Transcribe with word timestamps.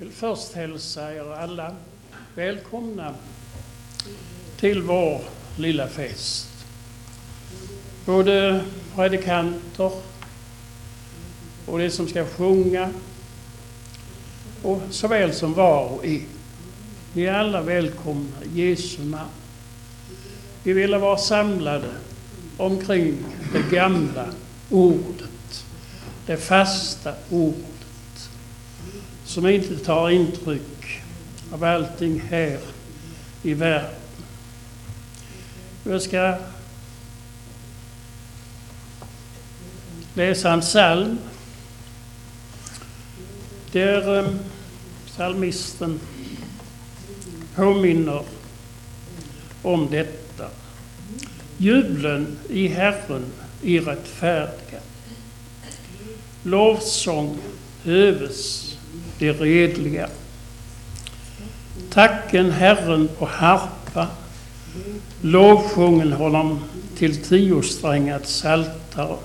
vill 0.00 0.10
först 0.10 0.52
hälsa 0.52 1.14
er 1.14 1.34
alla 1.34 1.76
välkomna 2.34 3.14
till 4.56 4.82
vår 4.82 5.20
lilla 5.56 5.88
fest. 5.88 6.48
Både 8.06 8.64
predikanter 8.94 9.92
och 11.66 11.78
de 11.78 11.90
som 11.90 12.08
ska 12.08 12.26
sjunga 12.26 12.90
och 14.62 14.82
såväl 14.90 15.32
som 15.32 15.54
var 15.54 15.84
och 15.84 16.04
en. 16.04 16.26
Ni 17.12 17.22
är 17.22 17.32
alla 17.32 17.62
välkomna 17.62 18.44
i 18.54 18.68
Jesu 18.68 19.04
namn. 19.04 19.30
Vi 20.62 20.72
ville 20.72 20.98
vara 20.98 21.18
samlade 21.18 21.90
omkring 22.56 23.16
det 23.52 23.76
gamla 23.76 24.26
ordet, 24.70 25.64
det 26.26 26.36
fasta 26.36 27.14
ordet 27.30 27.79
som 29.30 29.46
inte 29.46 29.76
tar 29.76 30.10
intryck 30.10 31.02
av 31.52 31.64
allting 31.64 32.20
här 32.20 32.58
i 33.42 33.54
världen. 33.54 33.90
Jag 35.84 36.02
ska 36.02 36.36
läsa 40.14 40.52
en 40.52 40.60
psalm 40.60 41.18
där 43.72 44.18
eh, 44.18 44.30
psalmisten 45.06 46.00
påminner 47.54 48.22
om 49.62 49.90
detta. 49.90 50.48
Jublen 51.56 52.38
i 52.48 52.68
Herren 52.68 53.24
i 53.62 53.80
rättfärdiga. 53.80 54.80
Lovsång 56.42 57.38
höves 57.82 58.69
de 59.20 59.32
redliga. 59.32 60.08
Tacken 61.90 62.50
Herren 62.50 63.08
på 63.18 63.26
harpa, 63.26 64.06
lovsjungen 65.20 66.12
honom 66.12 66.60
till 66.98 67.16
tiosträngat 67.24 68.28
saltare. 68.28 69.16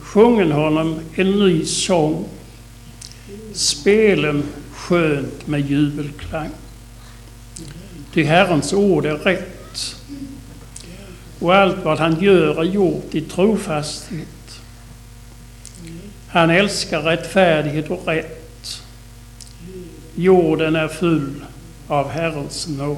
Sjungen 0.00 0.52
honom 0.52 1.00
en 1.14 1.30
ny 1.30 1.64
sång, 1.64 2.24
spelen 3.52 4.42
skönt 4.72 5.46
med 5.46 5.70
jubelklang. 5.70 6.50
Ty 8.14 8.24
Herrens 8.24 8.72
ord 8.72 9.06
är 9.06 9.16
rätt 9.16 9.96
och 11.38 11.54
allt 11.54 11.84
vad 11.84 11.98
han 11.98 12.20
gör 12.20 12.60
är 12.60 12.64
gjort 12.64 13.14
i 13.14 13.20
trofasthet. 13.20 14.35
Han 16.28 16.50
älskar 16.50 17.02
rättfärdighet 17.02 17.90
och 17.90 18.06
rätt. 18.06 18.82
Jorden 20.14 20.76
är 20.76 20.88
full 20.88 21.44
av 21.88 22.10
Herrens 22.10 22.68
nåd. 22.68 22.96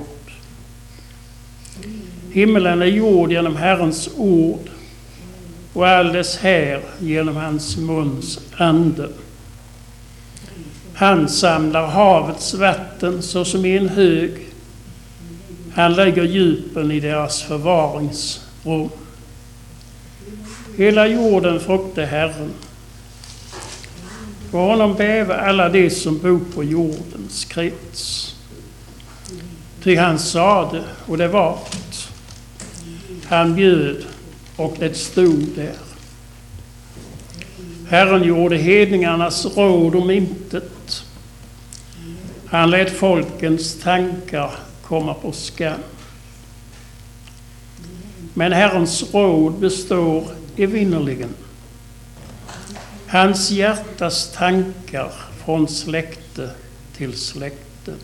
Himmelen 2.33 2.83
är 2.83 2.87
gjord 2.87 3.33
genom 3.33 3.57
Herrens 3.57 4.09
ord 4.17 4.71
och 5.73 5.89
all 5.89 6.13
dess 6.13 6.37
här 6.37 6.81
genom 6.99 7.37
hans 7.37 7.77
muns 7.77 8.41
ande. 8.57 9.09
Han 10.95 11.29
samlar 11.29 11.87
havets 11.87 12.55
vatten 12.55 13.23
såsom 13.23 13.65
i 13.65 13.77
en 13.77 13.89
hög. 13.89 14.33
Han 15.75 15.95
lägger 15.95 16.25
djupen 16.25 16.91
i 16.91 17.01
deras 17.01 17.43
förvaringsrum. 17.43 18.91
Hela 20.77 21.07
jorden 21.07 21.61
fruktar 21.61 22.05
Herren. 22.05 22.51
På 24.51 24.59
honom 24.59 24.95
bäva 24.95 25.35
alla 25.35 25.69
de 25.69 25.91
som 25.91 26.19
bor 26.19 26.41
på 26.55 26.65
jordens 26.65 27.45
krets. 27.45 28.35
Ty 29.83 29.97
han 29.97 30.19
sade, 30.19 30.85
och 31.07 31.19
det 31.19 31.29
vart. 31.29 32.09
Han 33.25 33.55
bjöd, 33.55 34.05
och 34.57 34.77
det 34.79 34.95
stod 34.95 35.47
där. 35.55 35.75
Herren 37.89 38.23
gjorde 38.23 38.57
hedningarnas 38.57 39.57
råd 39.57 39.95
om 39.95 40.11
intet. 40.11 41.05
Han 42.47 42.71
lät 42.71 42.91
folkens 42.91 43.81
tankar 43.81 44.51
komma 44.83 45.15
på 45.15 45.33
skam. 45.33 45.81
Men 48.35 48.53
Herrens 48.53 49.15
råd 49.15 49.53
består 49.53 50.25
evinnerligen 50.57 51.35
Hans 53.09 53.51
hjärtas 53.51 54.33
tankar 54.33 55.13
från 55.45 55.69
släkte 55.69 56.51
till 56.97 57.13
släkte. 57.13 57.95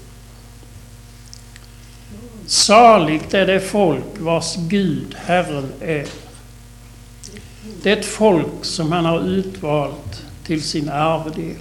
Saligt 2.47 3.35
är 3.35 3.47
det 3.47 3.61
folk 3.61 4.19
vars 4.19 4.57
Gud 4.57 5.15
Herren 5.19 5.73
är. 5.81 6.07
Det 7.83 8.05
folk 8.05 8.65
som 8.65 8.93
han 8.93 9.05
har 9.05 9.21
utvalt 9.21 10.23
till 10.45 10.63
sin 10.63 10.89
arvedel. 10.89 11.57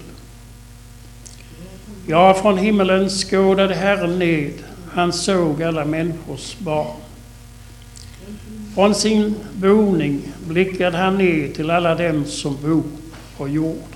Ja, 2.07 2.33
från 2.33 2.57
himmelen 2.57 3.09
skådade 3.09 3.75
Herren 3.75 4.19
ned, 4.19 4.53
han 4.91 5.13
såg 5.13 5.63
alla 5.63 5.85
människors 5.85 6.57
barn. 6.57 6.95
Från 8.75 8.95
sin 8.95 9.35
boning 9.53 10.21
blickade 10.47 10.97
han 10.97 11.17
ned 11.17 11.55
till 11.55 11.69
alla 11.69 11.95
dem 11.95 12.25
som 12.25 12.57
bor 12.61 12.83
och 13.37 13.49
jord. 13.49 13.95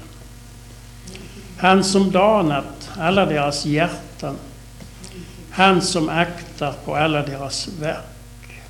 Han 1.57 1.83
som 1.83 2.11
danat 2.11 2.89
alla 2.97 3.25
deras 3.25 3.65
hjärtan. 3.65 4.35
Han 5.49 5.81
som 5.81 6.09
aktar 6.09 6.73
på 6.85 6.95
alla 6.95 7.21
deras 7.21 7.67
verk. 7.79 8.61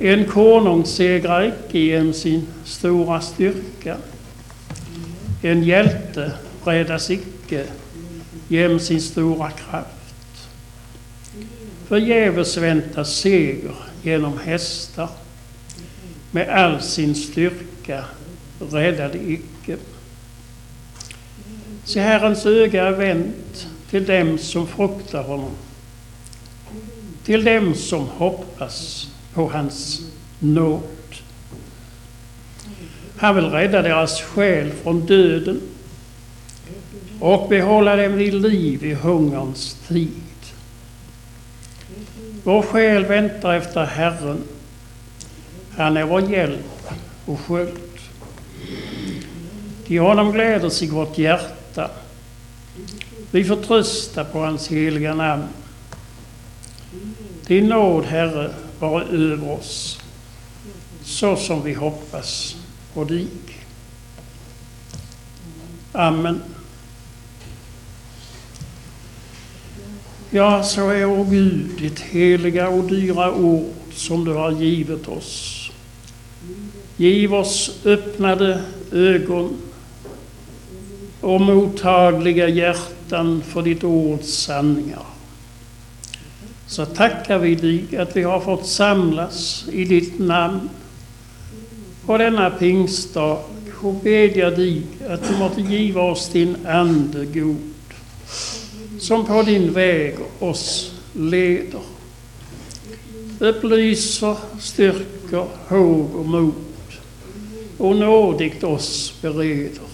En 0.00 0.24
konung 0.24 0.84
segrar 0.84 1.42
icke 1.42 1.78
genom 1.78 2.12
sin 2.12 2.46
stora 2.64 3.20
styrka. 3.20 3.96
En 5.42 5.62
hjälte 5.62 6.32
räddas 6.64 7.10
icke 7.10 7.66
genom 8.48 8.80
sin 8.80 9.00
stora 9.00 9.50
kraft. 9.50 10.48
Förgäves 11.88 12.56
väntas 12.56 13.14
seger 13.14 13.74
genom 14.02 14.38
hästar 14.38 15.08
med 16.30 16.48
all 16.48 16.82
sin 16.82 17.14
styrka 17.14 18.04
räddade 18.60 19.18
icke. 19.18 19.76
Se, 21.84 22.00
Herrens 22.00 22.46
öga 22.46 22.84
är 22.84 22.92
vänt 22.92 23.66
till 23.90 24.06
dem 24.06 24.38
som 24.38 24.66
fruktar 24.66 25.22
honom, 25.22 25.50
till 27.24 27.44
dem 27.44 27.74
som 27.74 28.08
hoppas 28.08 29.08
på 29.34 29.48
hans 29.48 30.00
nåd. 30.38 30.82
Han 33.16 33.34
vill 33.34 33.44
rädda 33.44 33.82
deras 33.82 34.22
själ 34.22 34.70
från 34.82 35.06
döden 35.06 35.60
och 37.20 37.48
behålla 37.48 37.96
dem 37.96 38.12
vid 38.12 38.34
liv 38.34 38.84
i 38.84 38.94
hungerns 38.94 39.76
tid. 39.88 40.10
Vår 42.44 42.62
själ 42.62 43.04
väntar 43.04 43.54
efter 43.54 43.84
Herren. 43.84 44.42
Han 45.76 45.96
är 45.96 46.04
vår 46.04 46.30
hjälp 46.30 46.90
och 47.24 47.40
sköld. 47.40 47.89
I 49.90 49.98
honom 49.98 50.32
gläder 50.32 50.70
sig 50.70 50.88
vårt 50.88 51.18
hjärta. 51.18 51.90
Vi 53.30 53.44
förtröstar 53.44 54.24
på 54.24 54.38
hans 54.38 54.68
heliga 54.68 55.14
namn. 55.14 55.44
Din 57.46 57.66
nåd, 57.66 58.04
Herre, 58.04 58.50
vare 58.78 59.04
över 59.04 59.50
oss, 59.50 60.00
så 61.02 61.36
som 61.36 61.62
vi 61.62 61.74
hoppas 61.74 62.56
på 62.94 63.04
dig. 63.04 63.26
Amen. 65.92 66.42
Ja, 70.30 70.62
så 70.62 70.90
är, 70.90 71.04
o 71.04 71.24
Gud, 71.24 71.66
ditt 71.78 72.00
heliga 72.00 72.68
och 72.68 72.84
dyra 72.84 73.34
ord 73.34 73.74
som 73.92 74.24
du 74.24 74.32
har 74.32 74.50
givit 74.50 75.08
oss. 75.08 75.70
Giv 76.96 77.34
oss 77.34 77.70
öppnade 77.84 78.62
ögon 78.92 79.56
och 81.20 81.40
mottagliga 81.40 82.48
hjärtan 82.48 83.42
för 83.42 83.62
ditt 83.62 83.84
ords 83.84 84.28
sanningar. 84.28 85.02
Så 86.66 86.86
tackar 86.86 87.38
vi 87.38 87.54
dig 87.54 87.96
att 87.96 88.16
vi 88.16 88.22
har 88.22 88.40
fått 88.40 88.66
samlas 88.66 89.64
i 89.72 89.84
ditt 89.84 90.18
namn 90.18 90.68
på 92.06 92.18
denna 92.18 92.50
pingstdag 92.50 93.38
och 93.82 93.94
bedjar 93.94 94.50
dig 94.50 94.82
att 95.08 95.28
du 95.28 95.36
måtte 95.36 95.60
giva 95.60 96.02
oss 96.02 96.28
din 96.28 96.56
Ande 96.66 97.24
god, 97.24 97.72
som 98.98 99.26
på 99.26 99.42
din 99.42 99.72
väg 99.72 100.14
oss 100.38 100.92
leder, 101.12 101.80
upplyser, 103.38 104.36
styrker, 104.60 105.46
håg 105.68 106.16
och 106.16 106.26
mod 106.26 106.54
och 107.78 107.96
nådigt 107.96 108.64
oss 108.64 109.14
bereder 109.22 109.89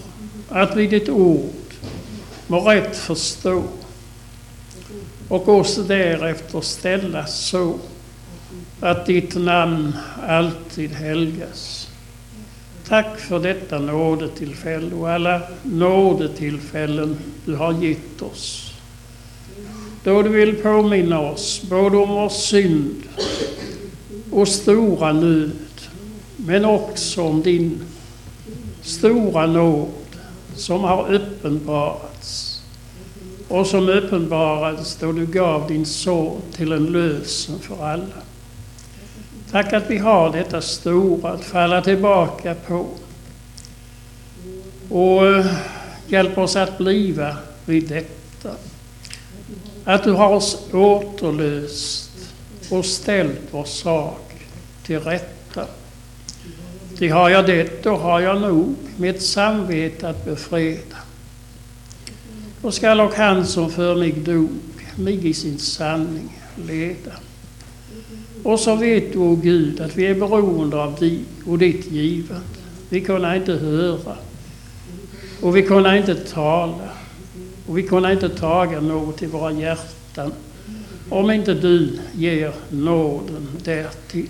att 0.49 0.75
vid 0.75 0.89
ditt 0.89 1.09
ord 1.09 1.53
må 2.47 2.59
rätt 2.59 2.97
förstå 2.97 3.63
och 5.27 5.47
oss 5.49 5.75
därefter 5.87 6.61
ställas 6.61 7.39
så 7.39 7.79
att 8.79 9.05
ditt 9.05 9.35
namn 9.35 9.93
alltid 10.27 10.91
helgas. 10.91 11.89
Tack 12.87 13.19
för 13.19 13.39
detta 13.39 13.79
nådetillfälle 13.79 14.95
och 14.95 15.09
alla 15.09 15.41
nådetillfällen 15.63 17.17
du 17.45 17.55
har 17.55 17.83
gett 17.83 18.21
oss. 18.21 18.73
Då 20.03 20.21
du 20.21 20.29
vill 20.29 20.55
påminna 20.55 21.19
oss 21.19 21.61
både 21.69 21.97
om 21.97 22.09
vår 22.09 22.29
synd 22.29 23.03
och 24.31 24.47
stora 24.47 25.13
nöd, 25.13 25.51
men 26.35 26.65
också 26.65 27.21
om 27.23 27.41
din 27.41 27.81
stora 28.81 29.45
nåd 29.45 30.06
som 30.57 30.83
har 30.83 31.13
uppenbarats 31.13 32.61
och 33.47 33.67
som 33.67 33.89
uppenbarades 33.89 34.95
då 34.95 35.11
du 35.11 35.25
gav 35.25 35.67
din 35.67 35.85
son 35.85 36.41
till 36.51 36.71
en 36.71 36.85
lösen 36.85 37.59
för 37.59 37.85
alla. 37.85 38.21
Tack 39.51 39.73
att 39.73 39.89
vi 39.89 39.97
har 39.97 40.31
detta 40.31 40.61
stora 40.61 41.31
att 41.31 41.43
falla 41.43 41.81
tillbaka 41.81 42.55
på. 42.67 42.85
Och 44.89 45.27
eh, 45.27 45.45
hjälp 46.07 46.37
oss 46.37 46.55
att 46.55 46.77
bliva 46.77 47.37
vid 47.65 47.89
detta. 47.89 48.49
Att 49.83 50.03
du 50.03 50.11
har 50.11 50.29
oss 50.29 50.57
återlöst 50.73 52.11
och 52.69 52.85
ställt 52.85 53.41
vår 53.51 53.63
sak 53.63 54.31
till 54.83 54.99
rätta. 54.99 55.46
Ty 56.97 57.09
har 57.09 57.29
jag 57.29 57.45
det, 57.45 57.83
då 57.83 57.95
har 57.95 58.19
jag 58.19 58.41
nog 58.41 58.75
mitt 58.97 59.21
samvete 59.21 60.09
att 60.09 60.25
befreda. 60.25 60.97
Då 62.61 62.71
skall 62.71 62.99
och 62.99 63.13
han 63.13 63.45
som 63.45 63.71
för 63.71 63.95
mig 63.95 64.11
dog 64.11 64.49
mig 64.95 65.27
i 65.27 65.33
sin 65.33 65.59
sanning 65.59 66.39
leda. 66.67 67.11
Och 68.43 68.59
så 68.59 68.75
vet 68.75 69.13
du, 69.13 69.19
oh 69.19 69.39
Gud, 69.41 69.81
att 69.81 69.95
vi 69.95 70.05
är 70.05 70.15
beroende 70.15 70.83
av 70.83 70.95
dig 70.95 71.19
och 71.45 71.57
ditt 71.57 71.91
givande. 71.91 72.43
Vi 72.89 73.01
kunde 73.01 73.37
inte 73.37 73.53
höra 73.53 74.15
och 75.41 75.57
vi 75.57 75.63
kunde 75.63 75.97
inte 75.97 76.15
tala 76.15 76.89
och 77.67 77.77
vi 77.77 77.83
kunde 77.83 78.13
inte 78.13 78.29
taga 78.29 78.81
något 78.81 79.23
i 79.23 79.25
våra 79.25 79.51
hjärtan 79.51 80.33
om 81.09 81.31
inte 81.31 81.53
du 81.53 81.99
ger 82.15 82.53
nåden 82.69 83.47
därtill. 83.63 84.27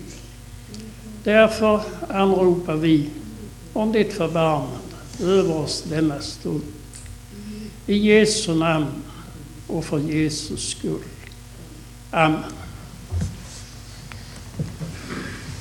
Därför 1.24 1.80
anropar 2.08 2.76
vi 2.76 3.10
om 3.72 3.92
ditt 3.92 4.12
förbarmande 4.12 4.78
över 5.22 5.56
oss 5.56 5.84
denna 5.88 6.20
stund. 6.20 6.62
I 7.86 7.96
Jesu 7.96 8.54
namn 8.54 8.86
och 9.66 9.84
för 9.84 9.98
Jesus 9.98 10.68
skull. 10.70 11.02
Amen. 12.10 12.42